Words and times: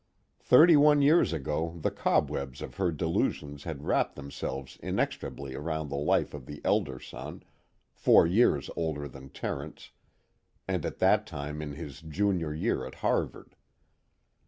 Thirty 0.39 0.75
one 0.75 1.03
years 1.03 1.31
ago 1.31 1.77
the 1.79 1.91
cobwebs 1.91 2.63
of 2.63 2.77
her 2.77 2.91
delusions 2.91 3.65
had 3.65 3.83
wrapped 3.83 4.15
themselves 4.15 4.79
inextricably 4.81 5.53
around 5.53 5.89
the 5.89 5.95
life 5.95 6.33
of 6.33 6.47
the 6.47 6.59
elder 6.65 6.99
son, 6.99 7.43
four 7.93 8.25
years 8.25 8.67
older 8.75 9.07
than 9.07 9.29
Terence 9.29 9.91
and 10.67 10.87
at 10.87 10.97
that 10.97 11.27
time 11.27 11.61
in 11.61 11.73
his 11.73 12.01
Junior 12.01 12.51
year 12.51 12.83
at 12.83 12.95
Harvard. 13.05 13.55